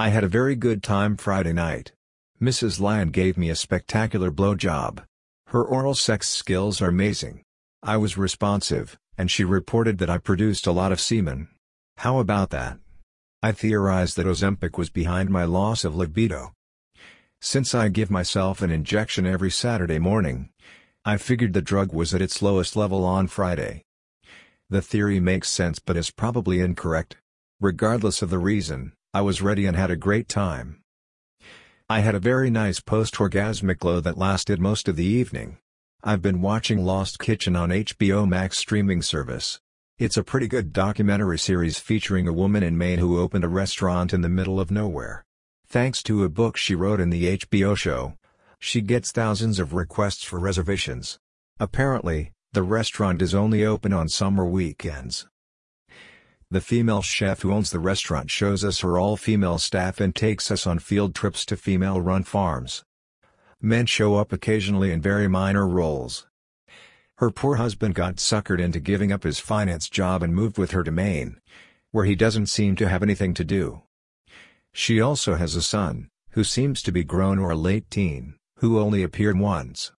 I 0.00 0.10
had 0.10 0.22
a 0.22 0.28
very 0.28 0.54
good 0.54 0.84
time 0.84 1.16
Friday 1.16 1.52
night. 1.52 1.90
Mrs. 2.40 2.78
Lyon 2.78 3.10
gave 3.10 3.36
me 3.36 3.50
a 3.50 3.56
spectacular 3.56 4.30
blowjob. 4.30 5.02
Her 5.48 5.64
oral 5.64 5.94
sex 5.94 6.28
skills 6.28 6.80
are 6.80 6.88
amazing. 6.88 7.42
I 7.82 7.96
was 7.96 8.16
responsive, 8.16 8.96
and 9.16 9.28
she 9.28 9.42
reported 9.42 9.98
that 9.98 10.08
I 10.08 10.18
produced 10.18 10.68
a 10.68 10.72
lot 10.72 10.92
of 10.92 11.00
semen. 11.00 11.48
How 11.96 12.20
about 12.20 12.50
that? 12.50 12.78
I 13.42 13.50
theorized 13.50 14.16
that 14.16 14.26
Ozempic 14.26 14.78
was 14.78 14.88
behind 14.88 15.30
my 15.30 15.42
loss 15.42 15.84
of 15.84 15.96
libido. 15.96 16.52
Since 17.40 17.74
I 17.74 17.88
give 17.88 18.08
myself 18.08 18.62
an 18.62 18.70
injection 18.70 19.26
every 19.26 19.50
Saturday 19.50 19.98
morning, 19.98 20.50
I 21.04 21.16
figured 21.16 21.54
the 21.54 21.60
drug 21.60 21.92
was 21.92 22.14
at 22.14 22.22
its 22.22 22.40
lowest 22.40 22.76
level 22.76 23.04
on 23.04 23.26
Friday. 23.26 23.82
The 24.70 24.80
theory 24.80 25.18
makes 25.18 25.50
sense 25.50 25.80
but 25.80 25.96
is 25.96 26.12
probably 26.12 26.60
incorrect. 26.60 27.16
Regardless 27.60 28.22
of 28.22 28.30
the 28.30 28.38
reason, 28.38 28.92
I 29.14 29.22
was 29.22 29.40
ready 29.40 29.64
and 29.64 29.74
had 29.74 29.90
a 29.90 29.96
great 29.96 30.28
time. 30.28 30.82
I 31.88 32.00
had 32.00 32.14
a 32.14 32.20
very 32.20 32.50
nice 32.50 32.78
post-orgasmic 32.78 33.78
glow 33.78 34.00
that 34.00 34.18
lasted 34.18 34.60
most 34.60 34.86
of 34.86 34.96
the 34.96 35.06
evening. 35.06 35.56
I've 36.04 36.20
been 36.20 36.42
watching 36.42 36.84
Lost 36.84 37.18
Kitchen 37.18 37.56
on 37.56 37.70
HBO 37.70 38.28
Max 38.28 38.58
streaming 38.58 39.00
service. 39.00 39.60
It's 39.96 40.18
a 40.18 40.22
pretty 40.22 40.46
good 40.46 40.74
documentary 40.74 41.38
series 41.38 41.78
featuring 41.78 42.28
a 42.28 42.34
woman 42.34 42.62
in 42.62 42.76
Maine 42.76 42.98
who 42.98 43.18
opened 43.18 43.44
a 43.44 43.48
restaurant 43.48 44.12
in 44.12 44.20
the 44.20 44.28
middle 44.28 44.60
of 44.60 44.70
nowhere. 44.70 45.24
Thanks 45.66 46.02
to 46.02 46.22
a 46.22 46.28
book 46.28 46.58
she 46.58 46.74
wrote 46.74 47.00
in 47.00 47.08
the 47.08 47.38
HBO 47.38 47.74
show, 47.78 48.12
she 48.58 48.82
gets 48.82 49.10
thousands 49.10 49.58
of 49.58 49.72
requests 49.72 50.22
for 50.22 50.38
reservations. 50.38 51.18
Apparently, 51.58 52.32
the 52.52 52.62
restaurant 52.62 53.22
is 53.22 53.34
only 53.34 53.64
open 53.64 53.94
on 53.94 54.10
summer 54.10 54.44
weekends. 54.44 55.26
The 56.50 56.62
female 56.62 57.02
chef 57.02 57.42
who 57.42 57.52
owns 57.52 57.70
the 57.70 57.78
restaurant 57.78 58.30
shows 58.30 58.64
us 58.64 58.80
her 58.80 58.98
all-female 58.98 59.58
staff 59.58 60.00
and 60.00 60.16
takes 60.16 60.50
us 60.50 60.66
on 60.66 60.78
field 60.78 61.14
trips 61.14 61.44
to 61.44 61.58
female-run 61.58 62.24
farms. 62.24 62.82
Men 63.60 63.84
show 63.84 64.16
up 64.16 64.32
occasionally 64.32 64.90
in 64.90 65.02
very 65.02 65.28
minor 65.28 65.68
roles. 65.68 66.26
Her 67.18 67.30
poor 67.30 67.56
husband 67.56 67.94
got 67.94 68.16
suckered 68.16 68.60
into 68.60 68.80
giving 68.80 69.12
up 69.12 69.24
his 69.24 69.38
finance 69.38 69.90
job 69.90 70.22
and 70.22 70.34
moved 70.34 70.56
with 70.56 70.70
her 70.70 70.82
to 70.84 70.90
Maine, 70.90 71.38
where 71.90 72.06
he 72.06 72.14
doesn't 72.14 72.46
seem 72.46 72.76
to 72.76 72.88
have 72.88 73.02
anything 73.02 73.34
to 73.34 73.44
do. 73.44 73.82
She 74.72 75.02
also 75.02 75.34
has 75.34 75.54
a 75.54 75.60
son, 75.60 76.08
who 76.30 76.44
seems 76.44 76.80
to 76.80 76.92
be 76.92 77.04
grown 77.04 77.38
or 77.38 77.50
a 77.50 77.56
late 77.56 77.90
teen, 77.90 78.36
who 78.60 78.80
only 78.80 79.02
appeared 79.02 79.38
once. 79.38 79.92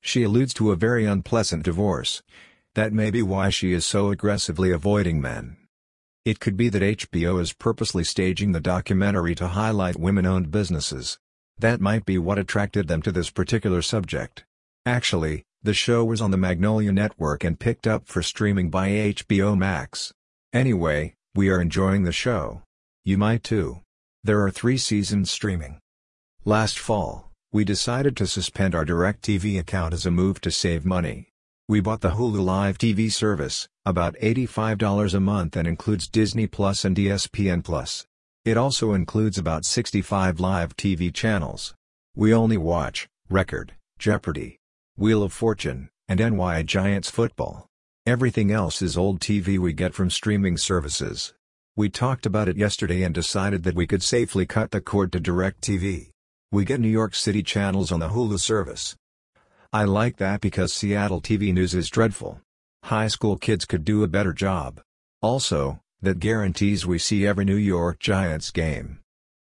She 0.00 0.22
alludes 0.22 0.54
to 0.54 0.72
a 0.72 0.76
very 0.76 1.04
unpleasant 1.04 1.62
divorce. 1.62 2.22
That 2.74 2.94
may 2.94 3.10
be 3.10 3.20
why 3.22 3.50
she 3.50 3.74
is 3.74 3.84
so 3.84 4.10
aggressively 4.10 4.70
avoiding 4.70 5.20
men. 5.20 5.57
It 6.28 6.40
could 6.40 6.58
be 6.58 6.68
that 6.68 6.82
HBO 6.82 7.40
is 7.40 7.54
purposely 7.54 8.04
staging 8.04 8.52
the 8.52 8.60
documentary 8.60 9.34
to 9.36 9.48
highlight 9.48 9.96
women-owned 9.96 10.50
businesses. 10.50 11.18
That 11.58 11.80
might 11.80 12.04
be 12.04 12.18
what 12.18 12.38
attracted 12.38 12.86
them 12.86 13.00
to 13.00 13.10
this 13.10 13.30
particular 13.30 13.80
subject. 13.80 14.44
Actually, 14.84 15.46
the 15.62 15.72
show 15.72 16.04
was 16.04 16.20
on 16.20 16.30
the 16.30 16.36
Magnolia 16.36 16.92
Network 16.92 17.44
and 17.44 17.58
picked 17.58 17.86
up 17.86 18.06
for 18.08 18.20
streaming 18.20 18.68
by 18.68 18.90
HBO 18.90 19.56
Max. 19.56 20.12
Anyway, 20.52 21.14
we 21.34 21.48
are 21.48 21.62
enjoying 21.62 22.04
the 22.04 22.12
show. 22.12 22.60
You 23.06 23.16
might 23.16 23.42
too. 23.42 23.80
There 24.22 24.42
are 24.44 24.50
three 24.50 24.76
seasons 24.76 25.30
streaming. 25.30 25.80
Last 26.44 26.78
fall, 26.78 27.30
we 27.52 27.64
decided 27.64 28.18
to 28.18 28.26
suspend 28.26 28.74
our 28.74 28.84
DirecTV 28.84 29.58
account 29.58 29.94
as 29.94 30.04
a 30.04 30.10
move 30.10 30.42
to 30.42 30.50
save 30.50 30.84
money. 30.84 31.27
We 31.70 31.80
bought 31.80 32.00
the 32.00 32.12
Hulu 32.12 32.42
Live 32.42 32.78
TV 32.78 33.12
service, 33.12 33.68
about 33.84 34.16
$85 34.22 35.12
a 35.12 35.20
month 35.20 35.54
and 35.54 35.68
includes 35.68 36.08
Disney 36.08 36.46
Plus 36.46 36.82
and 36.82 36.96
ESPN 36.96 37.62
Plus. 37.62 38.06
It 38.46 38.56
also 38.56 38.94
includes 38.94 39.36
about 39.36 39.66
65 39.66 40.40
live 40.40 40.74
TV 40.78 41.12
channels. 41.12 41.74
We 42.16 42.32
only 42.32 42.56
watch 42.56 43.06
Record, 43.28 43.74
Jeopardy, 43.98 44.56
Wheel 44.96 45.22
of 45.22 45.34
Fortune, 45.34 45.90
and 46.08 46.20
NY 46.20 46.62
Giants 46.62 47.10
football. 47.10 47.66
Everything 48.06 48.50
else 48.50 48.80
is 48.80 48.96
old 48.96 49.20
TV 49.20 49.58
we 49.58 49.74
get 49.74 49.92
from 49.92 50.08
streaming 50.08 50.56
services. 50.56 51.34
We 51.76 51.90
talked 51.90 52.24
about 52.24 52.48
it 52.48 52.56
yesterday 52.56 53.02
and 53.02 53.14
decided 53.14 53.64
that 53.64 53.74
we 53.74 53.86
could 53.86 54.02
safely 54.02 54.46
cut 54.46 54.70
the 54.70 54.80
cord 54.80 55.12
to 55.12 55.20
DirecTV. 55.20 56.08
We 56.50 56.64
get 56.64 56.80
New 56.80 56.88
York 56.88 57.14
City 57.14 57.42
channels 57.42 57.92
on 57.92 58.00
the 58.00 58.08
Hulu 58.08 58.40
service, 58.40 58.96
I 59.70 59.84
like 59.84 60.16
that 60.16 60.40
because 60.40 60.72
Seattle 60.72 61.20
TV 61.20 61.52
news 61.52 61.74
is 61.74 61.90
dreadful. 61.90 62.40
High 62.84 63.08
school 63.08 63.36
kids 63.36 63.66
could 63.66 63.84
do 63.84 64.02
a 64.02 64.08
better 64.08 64.32
job. 64.32 64.80
Also, 65.20 65.80
that 66.00 66.20
guarantees 66.20 66.86
we 66.86 66.98
see 66.98 67.26
every 67.26 67.44
New 67.44 67.56
York 67.56 67.98
Giants 67.98 68.50
game. 68.50 69.00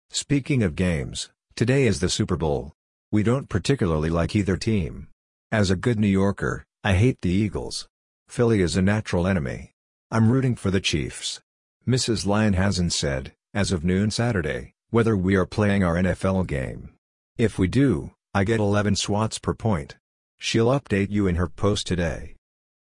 Speaking 0.09 0.63
of 0.63 0.75
games, 0.75 1.29
today 1.55 1.87
is 1.87 2.01
the 2.01 2.09
Super 2.09 2.39
Bowl. 2.39 2.73
We 3.13 3.23
don't 3.23 3.51
particularly 3.51 4.09
like 4.09 4.35
either 4.35 4.57
team. 4.57 5.09
As 5.53 5.71
a 5.71 5.77
good 5.77 5.99
New 5.99 6.07
Yorker, 6.07 6.65
I 6.83 6.95
hate 6.95 7.21
the 7.21 7.29
Eagles. 7.29 7.87
Philly 8.27 8.63
is 8.63 8.75
a 8.75 8.81
natural 8.81 9.27
enemy. 9.27 9.73
I'm 10.11 10.31
rooting 10.31 10.55
for 10.55 10.71
the 10.71 10.81
Chiefs. 10.81 11.43
Mrs. 11.87 12.25
Lyon 12.25 12.55
hasn't 12.55 12.95
said, 12.95 13.35
as 13.53 13.71
of 13.71 13.85
noon 13.85 14.11
Saturday, 14.11 14.73
whether 14.89 15.15
we 15.15 15.37
are 15.37 15.45
playing 15.45 15.85
our 15.85 15.97
NFL 15.97 16.47
game. 16.47 16.95
If 17.37 17.59
we 17.59 17.69
do, 17.69 18.13
I 18.33 18.45
get 18.45 18.61
11 18.61 18.97
swats 18.97 19.39
per 19.39 19.53
point. 19.53 19.97
She'll 20.39 20.69
update 20.69 21.11
you 21.11 21.27
in 21.27 21.37
her 21.37 21.49
post 21.49 21.87
today. 21.87 22.36